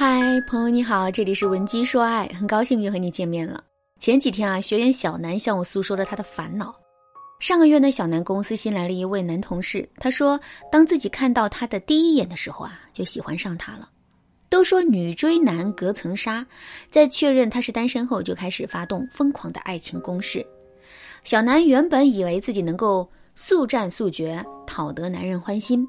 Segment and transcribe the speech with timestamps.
[0.00, 3.62] 嗨，朋友你好，这里是文姬说爱，很高兴又和你见面了。
[3.98, 6.74] 前几天啊，学员小南向我诉说了他的烦恼。
[7.38, 10.40] 上个月呢，小南公司新来了一位男同事，他说，
[10.72, 13.90] 当自己看到他的第一眼的时候啊，就喜欢上他了。
[14.48, 16.46] 都说女追男隔层纱，
[16.90, 20.42] 在确认他是单身后，就开始发动疯狂的爱情攻势。
[21.24, 23.06] 小南原本以为自己能够
[23.36, 25.86] 速战速决，讨得男人欢心，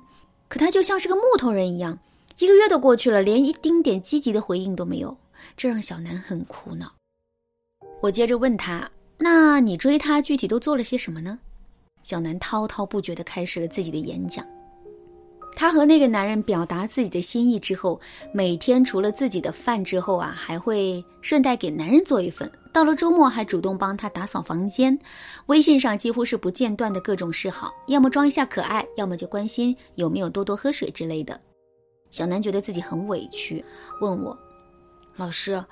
[0.49, 1.97] 可他就像是个木头人一样。
[2.41, 5.15] 一个月都过去了，连一丁点积极的回应都没有，
[5.55, 6.91] 这让小南很苦恼。
[8.01, 11.37] 我接着问他：“那你追他具体都做了些什么呢？”
[12.01, 14.43] 小南滔滔不绝地开始了自己的演讲。
[15.55, 18.01] 他和那个男人表达自己的心意之后，
[18.33, 22.51] 每天除了自己的饭之后啊，还会顺带给男人做一份。
[22.73, 24.97] 到了周末还主动帮他打扫房间。
[25.45, 31.39] 微信上几乎是不间断的各种示好，要么装一下可爱，要么就关心有没有多多喝水之类的。
[32.11, 33.63] 小南觉得自己很委屈，
[34.01, 34.37] 问我
[35.15, 35.63] ：“老师，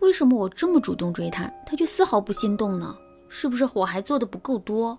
[0.00, 2.96] 为什么我这么主动追他，他却丝毫不心动呢？
[3.28, 4.96] 是不是我还做的不够多？”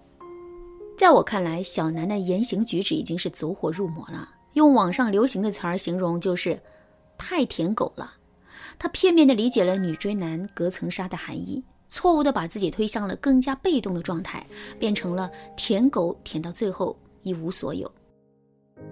[0.98, 4.28] 在我看来，小南的言行举止已经是走火入魔了。
[4.54, 6.60] 用网上流行的词儿形容，就是
[7.16, 8.14] 太舔狗了。
[8.80, 14.44] 他片面的理解了“女追男隔层纱”的含义，错误的把自己推向了更加被动的状态，
[14.80, 17.92] 变成了舔狗，舔到最后一无所有。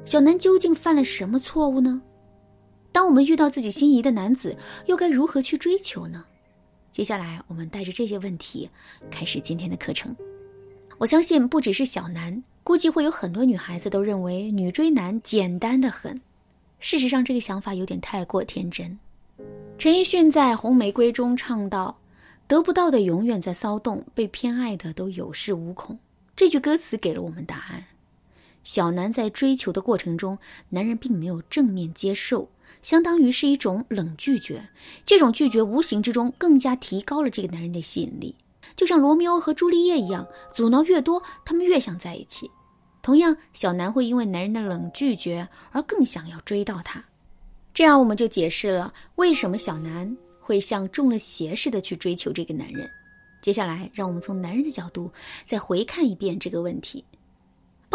[0.03, 2.01] 小南究竟犯了什么错误呢？
[2.91, 4.55] 当我们遇到自己心仪的男子，
[4.85, 6.23] 又该如何去追求呢？
[6.91, 8.69] 接下来，我们带着这些问题
[9.11, 10.15] 开始今天的课程。
[10.97, 16.19] 我相信，不只是小南，估计会有很多女孩子都认为女追男简单的很。
[16.79, 18.97] 事实上，这个想法有点太过天真。
[19.77, 21.97] 陈奕迅在《红玫瑰》中唱道
[22.47, 25.99] ：“得不到的永远在骚动，被偏爱的都有恃无恐。”
[26.33, 27.83] 这句歌词给了我们答案。
[28.65, 30.37] 小南在追求的过程中，
[30.69, 32.49] 男人并没有正面接受，
[32.81, 34.67] 相当于是一种冷拒绝。
[35.05, 38.35] 这种拒绝无形之中更加提高了这个男人的吸引力，
[38.75, 42.49] 就像罗密欧和朱丽叶一样，阻挠越多，他们越想在一起。
[43.03, 47.01] 同样，小南会因为男人的冷拒绝而更想要追到他。
[47.71, 52.89] 这样，我们就解释了为什么小南会像中了邪似的去追求这个男人。
[53.41, 55.11] 接下来，让我们从男人的角度
[55.45, 57.05] 再回看一遍这个问题。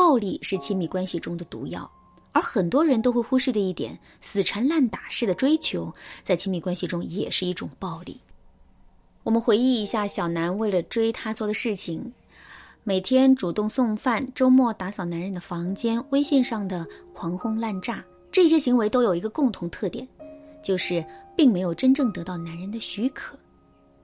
[0.00, 1.88] 暴力是亲密关系中的毒药，
[2.32, 8.18] 而很多人都会忽视的一点，死缠烂打式的追求，在亲密关系中也是一种暴力。
[9.24, 12.10] 我们回忆一下小南为了追她做的事情：
[12.82, 20.08] 每天主动送饭，周末打扫男人的房间，微信上的狂轰滥炸，这些行为都有一个共同特点，
[20.62, 21.04] 就是
[21.36, 23.38] 并没有真正得到男人的许可。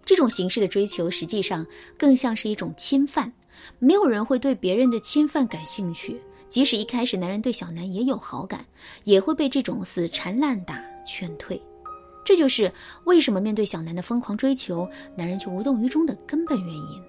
[0.04, 3.32] 这种形式的追求，实际上更像是一种侵犯。
[3.78, 8.65] 没有人会对别人的侵犯感兴趣，即使一开始男人对小南也有好感，
[9.05, 11.61] 也会被这种死缠烂打劝退。
[12.25, 12.72] 这就是
[13.05, 17.03] 为什么面对小南的疯狂追求，男人却无动于衷的根本原因。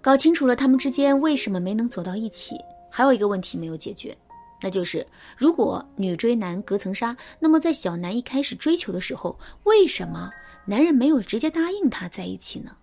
[0.00, 2.56] 搞清楚了他们之间为什么没能走到一起，
[2.90, 4.14] 还有一个问题没有解决，
[4.60, 5.06] 那就是
[5.38, 10.28] 如果女追男隔层纱，那么在小南一开始追求的时候，为什么
[10.66, 12.76] 男人没有直接答应他在一起呢？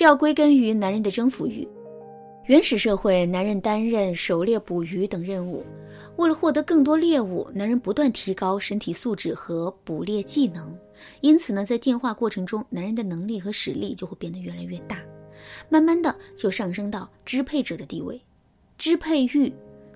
[0.00, 1.68] 这要归根于男人的征服欲。
[2.46, 5.62] 原始社会，男人担任狩猎、捕鱼等任务，
[6.16, 10.74] 为了获得更多猎物，男人不断提高身体素质和捕猎技能。
[11.20, 14.98] 因此呢，在进化过程中，男人的能力和实力就会变得越来越大，
[15.68, 18.20] 慢慢的就上升到支配者的地位，
[18.78, 19.52] 支配欲、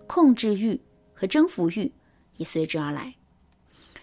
[0.07, 0.79] 控制欲
[1.15, 1.91] 和征服欲
[2.37, 3.15] 也随之而来。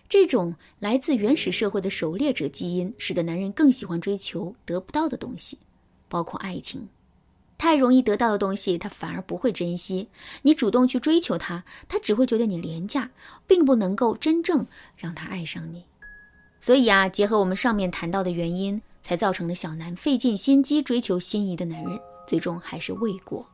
[0.09, 5.57] 这种来自原始社会的狩猎者基因，使得男人更喜欢追求得不到的东西。
[6.11, 6.89] 包括爱情，
[7.57, 10.09] 太容易得到的东西，他反而不会珍惜。
[10.41, 13.09] 你主动去追求他，他只会觉得你廉价，
[13.47, 14.67] 并不能够真正
[14.97, 15.85] 让他爱上你。
[16.59, 23.45] 所以啊，结合我们上面谈到的原因，才造成了小南费尽心机追求心仪的男人，最终还是未果。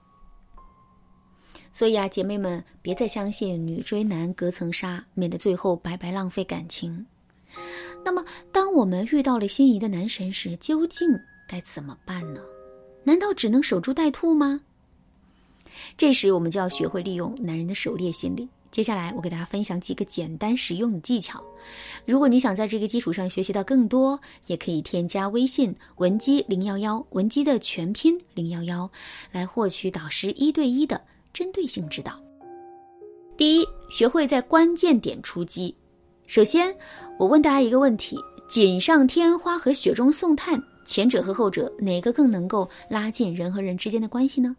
[1.71, 7.05] 所以啊，姐妹们，别再相信女追男隔层纱，免得最后白白浪费感情。
[8.03, 11.07] 那么，当我们遇到了心仪的男神时，究竟？
[11.47, 12.41] 该怎么办呢？
[13.03, 14.59] 难道只能守株待兔吗？
[15.97, 18.47] 这时我们就要学会利用男人的狩猎心理。
[18.69, 21.41] 接下来我给大家分享几个简单实用的技巧。
[22.05, 28.89] 如果你想在这个基础上学习到更多，也可以添加微信文姬零幺幺，文姬的全拼零幺幺，
[29.31, 31.01] 来获取导师一对一的
[31.33, 32.19] 针对性指导。
[33.35, 35.73] 第一，学会在关键点出击。
[36.27, 36.75] 首先，
[37.17, 40.61] 我问大家一个问题：锦上添花和雪中送炭。
[40.87, 44.55] 前者和后者哪个更能够拉近人和人之间的关系呢？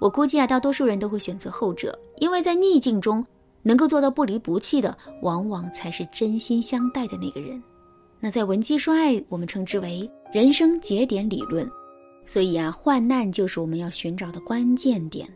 [0.00, 3.24] 我估计啊，大多数人都会选择后者，因为在逆境中，
[3.62, 7.62] 能够做到不离不弃的，往往才是真心相待的那个人。
[8.18, 11.70] 那在文姬说爱，我们称之为人生节点理论。
[12.24, 15.28] 所以啊，患难就是我们要寻找的关键点。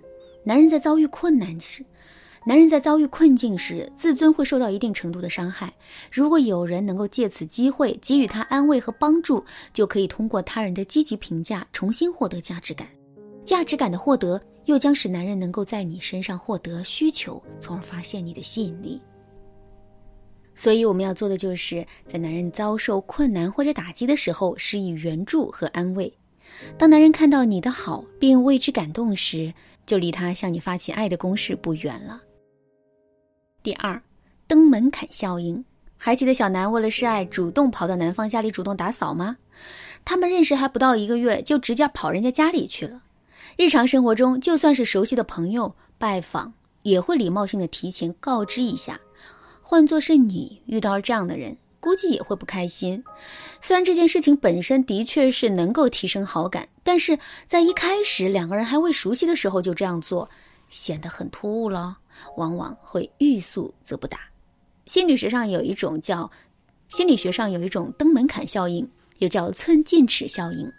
[0.42, 1.84] 男人在遭遇困难时，
[2.46, 5.73] 男人在遭遇困境时，自尊会受到一定程度的伤害。
[6.12, 9.43] 如果有人能够借此机会给予他安慰和帮助，
[9.73, 12.87] 就可以通过他人的积极评价重新获得价值感。
[13.44, 19.00] 价值感的获得，又将使男人能够在你身上获得需求，从而发现你的吸引力。
[20.55, 26.12] 所以，我们要做的就是在男人遭受困难或者打击的时候，施以援助和安慰。
[26.76, 29.52] 当男人看到你的好并为之感动时，
[29.87, 32.23] 就离他向你发起爱的攻势不远了。
[33.64, 34.02] 第二，
[34.46, 35.64] 登门槛效应。
[35.96, 39.38] 还记得小南为了示爱，主动跑到男方家里主动打扫吗？
[40.05, 43.00] 他们认识还不到一个月，就直接跑人家家里去了。
[43.56, 46.52] 日常生活中，就算是熟悉的朋友拜访，
[46.82, 49.00] 也会礼貌性的提前告知一下。
[49.62, 53.02] 换作是你遇到了这样的人，估计也会不开心。
[53.62, 60.28] 虽然这件事情本身的确是能够提升好感，但是在一开始两个人还未熟悉的时候就这样做，
[60.69, 62.00] 显得很突兀了。
[62.37, 64.20] 往往会欲速则不达。
[64.87, 66.31] 心理学上有一种叫
[66.88, 68.88] 心理学上有一种登门槛效应，
[69.19, 70.70] 又叫寸进尺效应。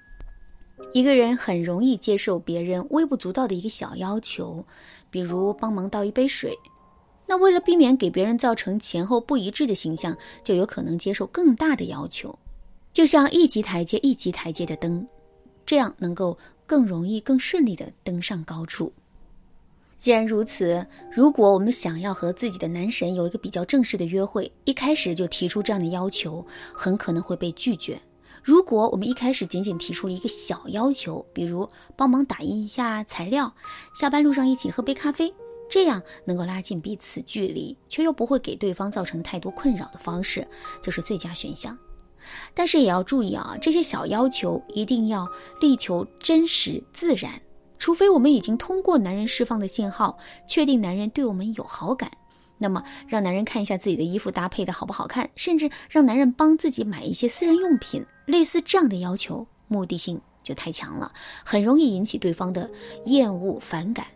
[0.94, 4.66] 一个人很容易接受别人微不足道的一个小要求，
[5.10, 6.54] 比如帮忙倒一杯水。
[7.26, 12.38] 那为了避免给别人造成前后不一致的形象，就有可能接受更大的要求，
[12.94, 15.06] 就像一级台阶一级台阶的登，
[15.66, 18.94] 这样能够更容易、更顺利的登上高处。
[19.98, 28.00] 既然如此，如果我们想要和自己的男神有一个比较正式的约会，一开始就提出这样的要求，很可能会被拒绝。
[28.44, 33.52] 如果我们一开始仅仅提出了一个小要求，比如帮忙打印一下材料，
[33.96, 35.34] 下班路上一起喝杯咖啡，
[35.68, 40.48] 这样能够拉近彼此距离，却又不会给对方造成太多困扰的方式，
[40.84, 41.76] 就是最佳选项。
[42.54, 45.28] 但是也要注意啊，这些小要求一定要
[45.60, 47.42] 力求真实自然。
[47.86, 50.18] 除非我们已经通过男人释放的信号，
[50.48, 52.10] 确定男人对我们有好感，
[52.58, 62.68] 那么让男人看一下自己的衣服搭配的好不好看，甚至让男人帮自己买一些私人用品，类似这样的要求，目的性就太强了，很容易引起对方的
[63.06, 64.08] 厌恶反感，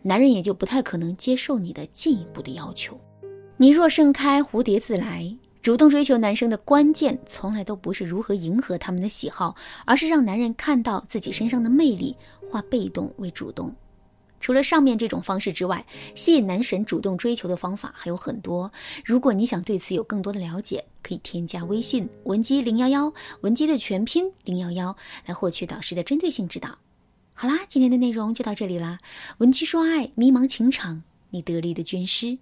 [0.00, 2.98] 男人也就不太可能接受你的进一步的要求。
[3.58, 5.30] 你若盛开，蝴蝶自来。
[5.68, 9.54] 主动追求男生的关键，从来都不是如何迎合他们的喜好，
[9.84, 12.16] 而是让男人看到自己身上的魅力，
[12.50, 13.70] 化被动为主动。
[14.40, 15.84] 除了上面这种方式之外，
[16.14, 18.72] 吸引男神主动追求的方法还有很多。
[19.04, 23.12] 如果你想对此有更多的了解，可以添加微信文姬零幺幺，
[23.42, 26.78] 文姬的全拼零幺幺，来获取导师的针对性指导。
[27.34, 29.00] 好啦，今天的内容就到这里啦。
[29.36, 32.38] 文姬说爱，迷茫情场，你得力的军师。